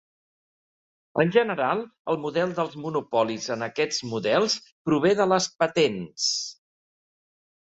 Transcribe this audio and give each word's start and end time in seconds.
En 1.23 1.33
general 1.35 1.83
el 2.13 2.17
model 2.23 2.55
dels 2.59 2.73
monopolis 2.85 3.47
en 3.57 3.67
aquests 3.67 4.01
models 4.15 4.57
prové 4.89 5.13
de 5.21 5.29
les 5.35 5.51
patents. 5.65 6.29